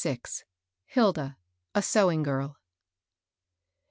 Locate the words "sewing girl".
1.83-2.57